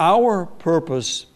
our 0.00 0.46
purpose 0.46 1.26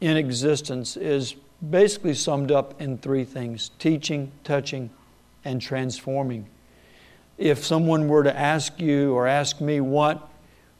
in 0.00 0.16
existence 0.16 0.96
is 0.96 1.34
basically 1.68 2.14
summed 2.14 2.52
up 2.52 2.80
in 2.80 2.96
three 2.96 3.24
things 3.24 3.72
teaching, 3.80 4.30
touching, 4.44 4.88
and 5.44 5.60
transforming. 5.60 6.46
If 7.36 7.64
someone 7.64 8.06
were 8.06 8.22
to 8.22 8.38
ask 8.38 8.80
you 8.80 9.12
or 9.12 9.26
ask 9.26 9.60
me 9.60 9.80
what, 9.80 10.30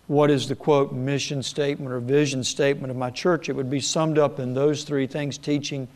what 0.06 0.30
is 0.30 0.48
the 0.48 0.54
quote 0.54 0.92
mission 0.92 1.42
statement 1.42 1.92
or 1.92 1.98
vision 1.98 2.44
statement 2.44 2.92
of 2.92 2.96
my 2.96 3.10
church, 3.10 3.48
it 3.48 3.56
would 3.56 3.70
be 3.70 3.80
summed 3.80 4.18
up 4.18 4.38
in 4.38 4.54
those 4.54 4.84
three 4.84 5.08
things 5.08 5.36
teaching, 5.36 5.88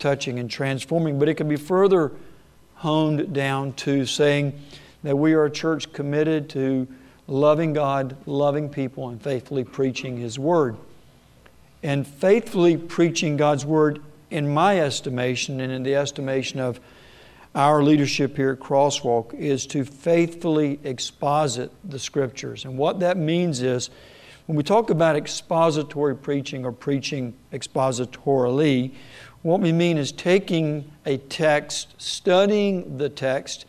touching, 0.00 0.38
and 0.40 0.50
transforming. 0.50 1.18
But 1.18 1.28
it 1.28 1.34
can 1.34 1.48
be 1.48 1.56
further 1.56 2.10
honed 2.74 3.32
down 3.32 3.72
to 3.74 4.04
saying 4.04 4.60
that 5.04 5.16
we 5.16 5.32
are 5.34 5.44
a 5.44 5.50
church 5.50 5.92
committed 5.92 6.48
to 6.50 6.88
loving 7.28 7.72
God, 7.72 8.16
loving 8.26 8.68
people, 8.68 9.08
and 9.08 9.20
faithfully 9.20 9.64
preaching 9.64 10.16
His 10.16 10.38
Word. 10.38 10.76
And 11.82 12.06
faithfully 12.06 12.76
preaching 12.76 13.36
God's 13.36 13.64
Word, 13.64 14.02
in 14.30 14.52
my 14.52 14.80
estimation 14.80 15.60
and 15.60 15.72
in 15.72 15.82
the 15.84 15.94
estimation 15.94 16.58
of 16.58 16.80
our 17.54 17.82
leadership 17.82 18.36
here 18.36 18.50
at 18.50 18.58
Crosswalk, 18.58 19.32
is 19.34 19.66
to 19.68 19.84
faithfully 19.84 20.80
exposit 20.84 21.70
the 21.84 21.98
Scriptures. 21.98 22.64
And 22.64 22.76
what 22.76 23.00
that 23.00 23.16
means 23.16 23.62
is, 23.62 23.90
when 24.46 24.56
we 24.56 24.62
talk 24.62 24.90
about 24.90 25.16
expository 25.16 26.14
preaching 26.14 26.64
or 26.64 26.72
preaching 26.72 27.34
expositorily, 27.52 28.92
what 29.42 29.60
we 29.60 29.72
mean 29.72 29.96
is 29.96 30.12
taking 30.12 30.90
a 31.04 31.16
text, 31.18 31.94
studying 31.98 32.98
the 32.98 33.08
text, 33.08 33.64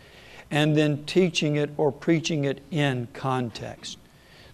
and 0.49 0.75
then 0.75 1.05
teaching 1.05 1.55
it 1.55 1.69
or 1.77 1.91
preaching 1.91 2.45
it 2.45 2.61
in 2.71 3.07
context. 3.13 3.97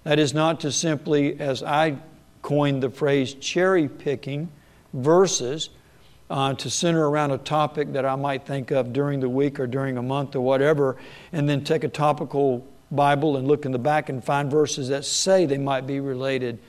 That 0.03 0.19
is 0.19 0.33
not 0.33 0.59
to 0.61 0.71
simply, 0.71 1.39
as 1.39 1.63
I 1.63 1.97
coined 2.41 2.83
the 2.83 2.89
phrase, 2.89 3.33
cherry 3.33 3.87
picking 3.87 4.49
verses 4.93 5.69
uh, 6.29 6.53
to 6.55 6.69
center 6.69 7.07
around 7.07 7.31
a 7.31 7.37
topic 7.37 7.93
that 7.93 8.05
I 8.05 8.15
might 8.15 8.45
think 8.45 8.71
of 8.71 8.91
during 8.91 9.19
the 9.19 9.29
week 9.29 9.59
or 9.59 9.67
during 9.67 9.97
a 9.97 10.01
month 10.01 10.35
or 10.35 10.41
whatever, 10.41 10.97
and 11.31 11.47
then 11.47 11.63
take 11.63 11.83
a 11.83 11.89
topical 11.89 12.65
Bible 12.91 13.37
and 13.37 13.47
look 13.47 13.65
in 13.65 13.71
the 13.71 13.79
back 13.79 14.09
and 14.09 14.23
find 14.23 14.49
verses 14.49 14.89
that 14.89 15.05
say 15.05 15.45
they 15.45 15.57
might 15.57 15.87
be 15.87 15.99
related 15.99 16.59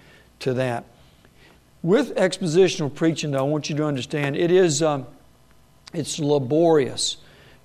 to 0.40 0.54
that. 0.54 0.84
With 1.82 2.14
expositional 2.14 2.94
preaching, 2.94 3.32
though, 3.32 3.40
I 3.40 3.48
want 3.48 3.68
you 3.68 3.76
to 3.76 3.84
understand 3.84 4.36
it 4.36 4.50
is 4.50 4.82
um, 4.82 5.06
it's 5.92 6.18
laborious 6.18 7.18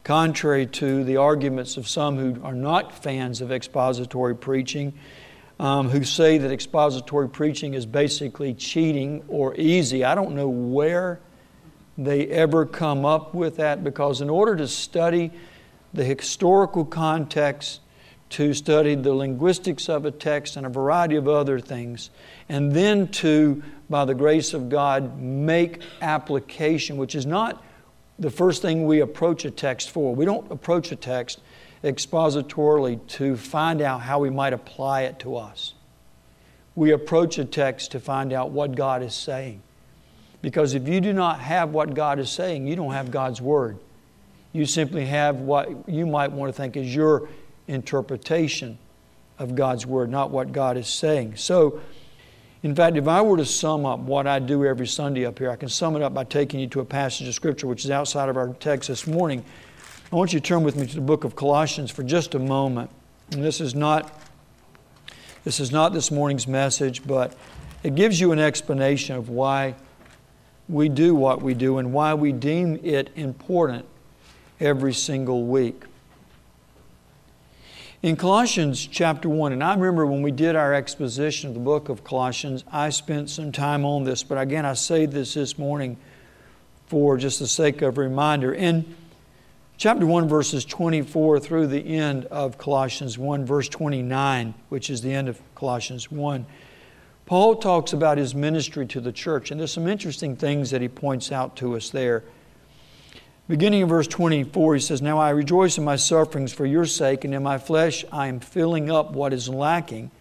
contrary 0.03 0.65
to 0.65 1.03
the 1.03 1.17
arguments 1.17 1.77
of 1.77 1.87
some 1.87 2.17
who 2.17 2.41
are 2.43 2.53
not 2.53 3.03
fans 3.03 3.41
of 3.41 3.51
expository 3.51 4.35
preaching, 4.35 4.93
um, 5.59 5.89
who 5.89 6.03
say 6.03 6.37
that 6.37 6.51
expository 6.51 7.27
preaching 7.27 7.73
is 7.73 7.85
basically 7.85 8.53
cheating 8.53 9.23
or 9.27 9.55
easy. 9.55 10.03
I 10.05 10.15
don't 10.15 10.35
know 10.35 10.49
where 10.49 11.19
they 11.97 12.27
ever 12.27 12.65
come 12.65 13.05
up 13.05 13.33
with 13.33 13.57
that 13.57 13.83
because, 13.83 14.21
in 14.21 14.29
order 14.29 14.55
to 14.55 14.67
study 14.67 15.31
the 15.93 16.05
historical 16.05 16.85
context, 16.85 17.81
to 18.29 18.53
study 18.53 18.95
the 18.95 19.13
linguistics 19.13 19.89
of 19.89 20.05
a 20.05 20.11
text 20.11 20.55
and 20.55 20.65
a 20.65 20.69
variety 20.69 21.15
of 21.15 21.27
other 21.27 21.59
things, 21.59 22.09
and 22.47 22.71
then 22.71 23.07
to, 23.07 23.61
by 23.89 24.05
the 24.05 24.13
grace 24.13 24.53
of 24.53 24.69
God, 24.69 25.19
make 25.19 25.81
application, 26.01 26.95
which 26.95 27.15
is 27.15 27.25
not 27.25 27.61
the 28.19 28.29
first 28.29 28.61
thing 28.61 28.85
we 28.85 28.99
approach 28.99 29.45
a 29.45 29.51
text 29.51 29.89
for. 29.89 30.13
We 30.13 30.25
don't 30.25 30.51
approach 30.51 30.91
a 30.91 30.95
text 30.95 31.39
expositorily 31.83 33.05
to 33.07 33.37
find 33.37 33.81
out 33.81 34.01
how 34.01 34.19
we 34.19 34.29
might 34.29 34.51
apply 34.51 35.03
it 35.03 35.19
to 35.19 35.37
us. 35.37 35.73
We 36.75 36.91
approach 36.91 37.39
a 37.39 37.45
text 37.45 37.91
to 37.91 37.99
find 37.99 38.33
out 38.33 38.51
what 38.51 38.75
God 38.75 39.01
is 39.01 39.13
saying. 39.13 39.61
Because 40.41 40.73
if 40.73 40.87
you 40.87 41.01
do 41.01 41.13
not 41.13 41.39
have 41.39 41.71
what 41.71 41.93
God 41.93 42.19
is 42.19 42.29
saying, 42.29 42.67
you 42.67 42.75
don't 42.75 42.93
have 42.93 43.11
God's 43.11 43.41
Word. 43.41 43.77
You 44.51 44.65
simply 44.65 45.05
have 45.05 45.37
what 45.37 45.89
you 45.89 46.05
might 46.05 46.31
want 46.31 46.53
to 46.53 46.57
think 46.57 46.75
is 46.75 46.93
your 46.93 47.29
interpretation 47.67 48.77
of 49.37 49.55
God's 49.55 49.85
Word, 49.85 50.09
not 50.09 50.31
what 50.31 50.51
God 50.51 50.77
is 50.77 50.87
saying. 50.87 51.35
So, 51.35 51.81
in 52.61 52.75
fact, 52.75 52.97
if 52.97 53.07
I 53.07 53.21
were 53.21 53.37
to 53.37 53.45
sum 53.45 53.85
up 53.85 53.99
what 53.99 54.27
I 54.27 54.39
do 54.39 54.65
every 54.65 54.87
Sunday 54.87 55.25
up 55.25 55.39
here, 55.39 55.49
I 55.49 55.55
can 55.55 55.69
sum 55.69 55.95
it 55.95 56.01
up 56.01 56.13
by 56.13 56.25
taking 56.25 56.59
you 56.59 56.67
to 56.67 56.81
a 56.81 56.85
passage 56.85 57.27
of 57.27 57.33
Scripture 57.33 57.67
which 57.67 57.85
is 57.85 57.91
outside 57.91 58.27
of 58.27 58.35
our 58.35 58.53
text 58.55 58.89
this 58.89 59.07
morning. 59.07 59.45
I 60.11 60.15
want 60.15 60.33
you 60.33 60.39
to 60.39 60.45
turn 60.45 60.63
with 60.63 60.75
me 60.75 60.85
to 60.85 60.95
the 60.95 61.01
book 61.01 61.23
of 61.23 61.35
Colossians 61.35 61.89
for 61.91 62.03
just 62.03 62.35
a 62.35 62.39
moment. 62.39 62.89
And 63.31 63.43
this 63.43 63.61
is 63.61 63.75
not 63.75 64.13
this 65.45 65.61
is 65.61 65.71
not 65.71 65.93
this 65.93 66.11
morning's 66.11 66.47
message, 66.47 67.07
but 67.07 67.33
it 67.81 67.95
gives 67.95 68.19
you 68.19 68.33
an 68.33 68.39
explanation 68.39 69.15
of 69.15 69.29
why 69.29 69.75
we 70.67 70.89
do 70.89 71.15
what 71.15 71.41
we 71.41 71.53
do 71.53 71.77
and 71.77 71.93
why 71.93 72.13
we 72.13 72.33
deem 72.33 72.77
it 72.83 73.09
important 73.15 73.85
every 74.59 74.93
single 74.93 75.45
week. 75.45 75.83
In 78.01 78.15
Colossians 78.15 78.87
chapter 78.87 79.27
1, 79.27 79.51
and 79.51 79.61
I 79.61 79.73
remember 79.73 80.05
when 80.05 80.21
we 80.21 80.31
did 80.31 80.55
our 80.55 80.73
exposition 80.73 81.49
of 81.49 81.53
the 81.53 81.59
book 81.59 81.89
of 81.89 82.05
Colossians, 82.05 82.63
I 82.71 82.91
spent 82.91 83.29
some 83.29 83.51
time 83.51 83.83
on 83.83 84.05
this, 84.05 84.23
but 84.23 84.37
again, 84.37 84.65
I 84.65 84.71
say 84.75 85.05
this 85.05 85.33
this 85.33 85.57
morning 85.57 85.97
for 86.87 87.17
just 87.17 87.39
the 87.39 87.47
sake 87.47 87.81
of 87.81 87.97
reminder. 87.97 88.53
In 88.53 88.95
chapter 89.75 90.05
1, 90.05 90.29
verses 90.29 90.63
24 90.63 91.41
through 91.41 91.67
the 91.67 91.81
end 91.81 92.23
of 92.27 92.57
Colossians 92.57 93.17
1, 93.17 93.45
verse 93.45 93.67
29, 93.67 94.53
which 94.69 94.89
is 94.89 95.01
the 95.01 95.11
end 95.11 95.27
of 95.27 95.41
Colossians 95.53 96.09
1, 96.09 96.45
Paul 97.25 97.57
talks 97.57 97.91
about 97.91 98.17
his 98.17 98.33
ministry 98.33 98.87
to 98.87 99.01
the 99.01 99.11
church, 99.11 99.51
and 99.51 99.59
there's 99.59 99.73
some 99.73 99.89
interesting 99.89 100.37
things 100.37 100.71
that 100.71 100.81
he 100.81 100.87
points 100.87 101.33
out 101.33 101.57
to 101.57 101.75
us 101.75 101.89
there. 101.89 102.23
Beginning 103.49 103.81
in 103.81 103.87
verse 103.87 104.07
24, 104.07 104.75
he 104.75 104.79
says, 104.79 105.01
Now 105.01 105.17
I 105.17 105.31
rejoice 105.31 105.79
in 105.79 105.83
my 105.83 105.95
sufferings 105.95 106.53
for 106.53 106.67
your 106.67 106.85
sake, 106.85 107.25
and 107.25 107.33
in 107.33 107.41
my 107.41 107.57
flesh 107.57 108.05
I 108.11 108.27
am 108.27 108.39
filling 108.39 108.91
up 108.91 109.13
what 109.13 109.33
is 109.33 109.49
lacking 109.49 110.11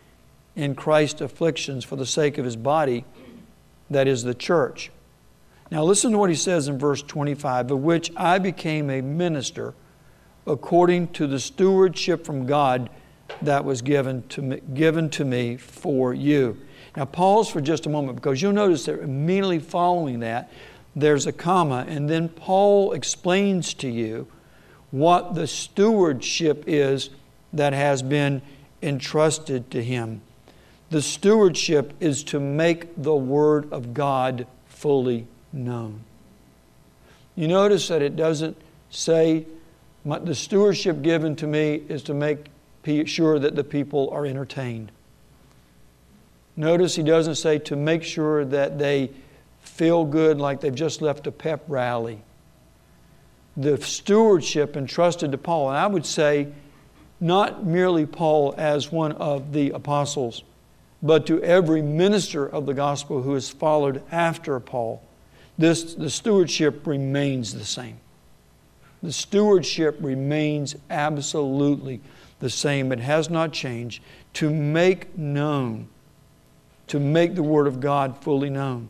in 0.56 0.74
Christ's 0.74 1.20
afflictions 1.20 1.84
for 1.84 1.96
the 1.96 2.06
sake 2.06 2.38
of 2.38 2.46
his 2.46 2.56
body, 2.56 3.04
that 3.90 4.08
is 4.08 4.22
the 4.22 4.32
church. 4.32 4.90
Now 5.70 5.84
listen 5.84 6.12
to 6.12 6.18
what 6.18 6.30
he 6.30 6.36
says 6.36 6.68
in 6.68 6.78
verse 6.78 7.02
25, 7.02 7.70
of 7.70 7.82
which 7.82 8.10
I 8.16 8.38
became 8.38 8.88
a 8.88 9.02
minister 9.02 9.74
according 10.46 11.08
to 11.08 11.26
the 11.26 11.38
stewardship 11.38 12.24
from 12.24 12.46
God 12.46 12.88
that 13.42 13.62
was 13.62 13.82
given 13.82 14.26
to 14.28 14.40
me, 14.40 14.60
given 14.72 15.10
to 15.10 15.26
me 15.26 15.58
for 15.58 16.14
you. 16.14 16.56
Now 16.96 17.04
pause 17.04 17.50
for 17.50 17.60
just 17.60 17.84
a 17.84 17.90
moment 17.90 18.16
because 18.16 18.40
you'll 18.40 18.52
notice 18.52 18.86
that 18.86 19.02
immediately 19.02 19.58
following 19.58 20.20
that, 20.20 20.50
there's 21.00 21.26
a 21.26 21.32
comma, 21.32 21.84
and 21.88 22.08
then 22.08 22.28
Paul 22.28 22.92
explains 22.92 23.74
to 23.74 23.88
you 23.88 24.26
what 24.90 25.34
the 25.34 25.46
stewardship 25.46 26.64
is 26.66 27.10
that 27.52 27.72
has 27.72 28.02
been 28.02 28.42
entrusted 28.82 29.70
to 29.70 29.82
him. 29.82 30.22
The 30.90 31.02
stewardship 31.02 31.92
is 32.00 32.24
to 32.24 32.40
make 32.40 32.88
the 32.96 33.14
Word 33.14 33.70
of 33.72 33.92
God 33.92 34.46
fully 34.66 35.26
known. 35.52 36.00
You 37.36 37.48
notice 37.48 37.88
that 37.88 38.02
it 38.02 38.16
doesn't 38.16 38.56
say, 38.90 39.46
the 40.04 40.34
stewardship 40.34 41.02
given 41.02 41.36
to 41.36 41.46
me 41.46 41.82
is 41.88 42.02
to 42.04 42.14
make 42.14 42.46
sure 43.04 43.38
that 43.38 43.54
the 43.54 43.64
people 43.64 44.08
are 44.10 44.24
entertained. 44.24 44.90
Notice 46.56 46.96
he 46.96 47.02
doesn't 47.02 47.34
say 47.34 47.58
to 47.58 47.76
make 47.76 48.02
sure 48.02 48.44
that 48.46 48.78
they 48.78 49.10
feel 49.62 50.04
good 50.04 50.38
like 50.38 50.60
they've 50.60 50.74
just 50.74 51.02
left 51.02 51.26
a 51.26 51.32
pep 51.32 51.62
rally. 51.68 52.20
The 53.56 53.76
stewardship 53.78 54.76
entrusted 54.76 55.32
to 55.32 55.38
Paul, 55.38 55.70
and 55.70 55.78
I 55.78 55.86
would 55.86 56.06
say 56.06 56.48
not 57.20 57.64
merely 57.64 58.06
Paul 58.06 58.54
as 58.56 58.92
one 58.92 59.12
of 59.12 59.52
the 59.52 59.70
apostles, 59.70 60.44
but 61.02 61.26
to 61.26 61.42
every 61.42 61.82
minister 61.82 62.46
of 62.46 62.66
the 62.66 62.74
gospel 62.74 63.22
who 63.22 63.34
has 63.34 63.48
followed 63.48 64.02
after 64.12 64.58
Paul, 64.60 65.02
this, 65.56 65.94
the 65.94 66.10
stewardship 66.10 66.86
remains 66.86 67.52
the 67.52 67.64
same. 67.64 67.98
The 69.02 69.12
stewardship 69.12 69.96
remains 70.00 70.76
absolutely 70.90 72.00
the 72.40 72.50
same. 72.50 72.92
It 72.92 73.00
has 73.00 73.30
not 73.30 73.52
changed. 73.52 74.02
To 74.34 74.50
make 74.50 75.16
known, 75.16 75.88
to 76.88 77.00
make 77.00 77.34
the 77.34 77.42
Word 77.42 77.66
of 77.66 77.80
God 77.80 78.22
fully 78.22 78.50
known. 78.50 78.88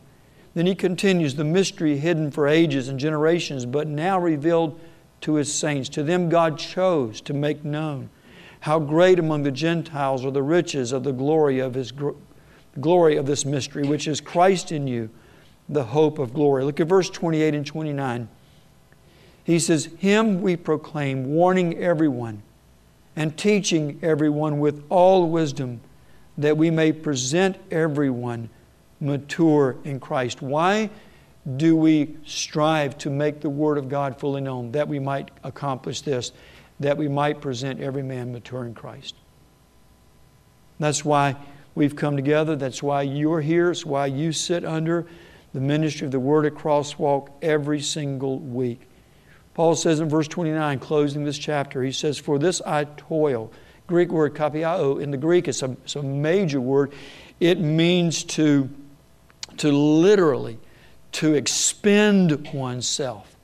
Then 0.53 0.65
he 0.65 0.75
continues 0.75 1.35
the 1.35 1.43
mystery 1.43 1.97
hidden 1.97 2.31
for 2.31 2.47
ages 2.47 2.87
and 2.87 2.99
generations, 2.99 3.65
but 3.65 3.87
now 3.87 4.19
revealed 4.19 4.79
to 5.21 5.35
his 5.35 5.53
saints. 5.53 5.89
To 5.89 6.03
them, 6.03 6.29
God 6.29 6.57
chose 6.57 7.21
to 7.21 7.33
make 7.33 7.63
known 7.63 8.09
how 8.61 8.79
great 8.79 9.19
among 9.19 9.43
the 9.43 9.51
Gentiles 9.51 10.25
are 10.25 10.31
the 10.31 10.43
riches 10.43 10.91
of 10.91 11.03
the 11.03 11.13
glory 11.13 11.59
of 11.59 11.73
his 11.73 11.93
glory 12.79 13.17
of 13.17 13.25
this 13.25 13.45
mystery, 13.45 13.87
which 13.87 14.07
is 14.07 14.21
Christ 14.21 14.71
in 14.71 14.87
you, 14.87 15.09
the 15.67 15.83
hope 15.83 16.19
of 16.19 16.33
glory. 16.33 16.63
Look 16.63 16.79
at 16.79 16.87
verse 16.87 17.09
28 17.09 17.55
and 17.55 17.65
29. 17.65 18.27
He 19.43 19.59
says, 19.59 19.85
Him 19.97 20.41
we 20.41 20.55
proclaim, 20.55 21.27
warning 21.27 21.77
everyone 21.77 22.43
and 23.15 23.37
teaching 23.37 23.99
everyone 24.01 24.59
with 24.59 24.83
all 24.89 25.29
wisdom, 25.29 25.81
that 26.37 26.57
we 26.57 26.69
may 26.69 26.91
present 26.91 27.57
everyone 27.71 28.49
mature 28.99 29.77
in 29.83 29.99
Christ. 29.99 30.41
Why 30.41 30.89
do 31.57 31.75
we 31.75 32.17
strive 32.25 32.97
to 32.99 33.09
make 33.09 33.41
the 33.41 33.49
Word 33.49 33.77
of 33.77 33.89
God 33.89 34.19
fully 34.19 34.41
known? 34.41 34.71
That 34.71 34.87
we 34.87 34.99
might 34.99 35.31
accomplish 35.43 36.01
this, 36.01 36.31
that 36.79 36.97
we 36.97 37.07
might 37.07 37.41
present 37.41 37.79
every 37.79 38.03
man 38.03 38.31
mature 38.31 38.65
in 38.65 38.73
Christ. 38.73 39.15
That's 40.79 41.03
why 41.03 41.35
we've 41.75 41.95
come 41.95 42.15
together. 42.15 42.55
That's 42.55 42.81
why 42.81 43.03
you're 43.03 43.41
here. 43.41 43.71
It's 43.71 43.85
why 43.85 44.07
you 44.07 44.31
sit 44.31 44.63
under 44.63 45.05
the 45.53 45.59
ministry 45.59 46.05
of 46.05 46.11
the 46.11 46.19
Word 46.19 46.45
at 46.45 46.53
Crosswalk 46.53 47.29
every 47.41 47.81
single 47.81 48.39
week. 48.39 48.81
Paul 49.53 49.75
says 49.75 49.99
in 49.99 50.07
verse 50.07 50.27
29, 50.27 50.79
closing 50.79 51.25
this 51.25 51.37
chapter, 51.37 51.83
he 51.83 51.91
says, 51.91 52.17
For 52.17 52.39
this 52.39 52.61
I 52.61 52.85
toil. 52.85 53.51
Greek 53.87 54.09
word 54.09 54.35
kopiao, 54.35 55.01
in 55.01 55.09
the 55.09 55.17
Greek, 55.17 55.47
it's 55.47 55.63
a, 55.63 55.71
it's 55.83 55.95
a 55.95 56.03
major 56.03 56.61
word. 56.61 56.93
It 57.39 57.59
means 57.59 58.23
to, 58.25 58.69
to 59.59 59.71
literally, 59.71 60.57
to 61.13 61.33
expend 61.33 62.47
oneself. 62.53 63.35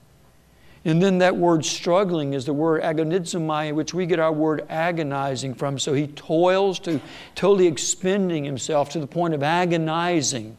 And 0.83 1.01
then 1.01 1.17
that 1.17 1.35
word 1.35 1.65
struggling 1.65 2.33
is 2.33 2.45
the 2.45 2.53
word 2.53 2.83
agonizomai, 2.83 3.73
which 3.73 3.93
we 3.93 4.05
get 4.05 4.19
our 4.19 4.31
word 4.31 4.65
agonizing 4.69 5.55
from. 5.55 5.79
So 5.79 5.93
he 5.93 6.07
toils 6.07 6.77
to 6.79 7.01
totally 7.33 7.65
expending 7.65 8.43
himself 8.43 8.89
to 8.91 8.99
the 8.99 9.07
point 9.07 9.33
of 9.33 9.41
agonizing 9.41 10.57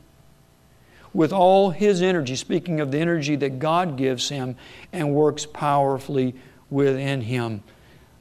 with 1.15 1.33
all 1.33 1.71
his 1.71 2.03
energy, 2.03 2.35
speaking 2.35 2.81
of 2.81 2.91
the 2.91 2.99
energy 2.99 3.37
that 3.37 3.61
God 3.61 3.97
gives 3.97 4.29
him 4.29 4.57
and 4.93 5.15
works 5.15 5.47
powerfully 5.47 6.35
within 6.71 7.21
him. 7.21 7.63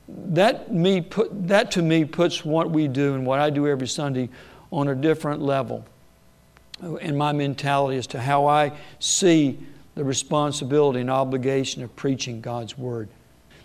That, 0.08 0.72
me 0.72 1.02
put, 1.02 1.48
that 1.48 1.72
to 1.72 1.82
me 1.82 2.06
puts 2.06 2.46
what 2.46 2.70
we 2.70 2.88
do 2.88 3.16
and 3.16 3.26
what 3.26 3.40
I 3.40 3.50
do 3.50 3.68
every 3.68 3.88
Sunday 3.88 4.30
on 4.72 4.88
a 4.88 4.96
different 4.96 5.42
level 5.42 5.86
in 6.82 7.16
my 7.18 7.32
mentality 7.32 7.98
as 7.98 8.08
to 8.08 8.22
how 8.22 8.48
I 8.48 8.72
see 9.00 9.60
the 9.96 10.04
responsibility 10.04 11.00
and 11.00 11.10
obligation 11.10 11.84
of 11.84 11.96
preaching 11.96 12.42
God's 12.42 12.78
Word. 12.78 13.10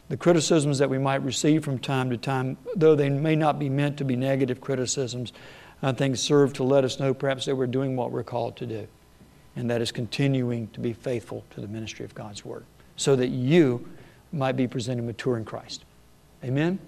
The 0.08 0.16
criticisms 0.16 0.78
that 0.78 0.90
we 0.90 0.98
might 0.98 1.22
receive 1.22 1.64
from 1.64 1.78
time 1.78 2.10
to 2.10 2.16
time, 2.16 2.56
though 2.74 2.94
they 2.94 3.08
may 3.08 3.36
not 3.36 3.58
be 3.58 3.68
meant 3.68 3.96
to 3.98 4.04
be 4.04 4.16
negative 4.16 4.60
criticisms, 4.60 5.32
I 5.82 5.92
think 5.92 6.16
serve 6.16 6.52
to 6.54 6.64
let 6.64 6.84
us 6.84 7.00
know 7.00 7.14
perhaps 7.14 7.46
that 7.46 7.56
we're 7.56 7.66
doing 7.66 7.96
what 7.96 8.12
we're 8.12 8.22
called 8.22 8.56
to 8.58 8.66
do, 8.66 8.86
and 9.56 9.70
that 9.70 9.80
is 9.80 9.92
continuing 9.92 10.68
to 10.68 10.80
be 10.80 10.92
faithful 10.92 11.44
to 11.50 11.60
the 11.60 11.68
ministry 11.68 12.04
of 12.04 12.14
God's 12.14 12.44
Word, 12.44 12.64
so 12.96 13.16
that 13.16 13.28
you 13.28 13.88
might 14.32 14.56
be 14.56 14.68
presented 14.68 15.04
mature 15.04 15.36
in 15.36 15.44
Christ. 15.44 15.84
Amen? 16.44 16.78